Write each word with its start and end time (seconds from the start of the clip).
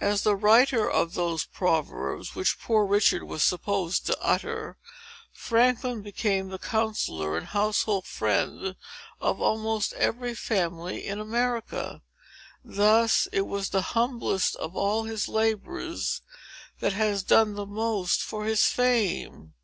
As 0.00 0.22
the 0.22 0.36
writer 0.36 0.88
of 0.88 1.14
those 1.14 1.44
proverbs, 1.44 2.36
which 2.36 2.60
Poor 2.60 2.86
Richard 2.86 3.24
was 3.24 3.42
supposed 3.42 4.06
to 4.06 4.16
utter, 4.20 4.76
Franklin 5.32 6.00
became 6.00 6.48
the 6.50 6.60
counsellor 6.60 7.36
and 7.36 7.44
household 7.48 8.04
friend 8.06 8.76
of 9.20 9.40
almost 9.40 9.94
every 9.94 10.32
family 10.36 11.04
in 11.04 11.18
America. 11.18 12.02
Thus, 12.64 13.26
it 13.32 13.48
was 13.48 13.70
the 13.70 13.82
humblest 13.82 14.54
of 14.54 14.76
all 14.76 15.02
his 15.06 15.26
labors 15.26 16.22
that 16.78 16.92
has 16.92 17.24
done 17.24 17.54
the 17.54 17.66
most 17.66 18.22
for 18.22 18.44
his 18.44 18.66
fame." 18.66 19.54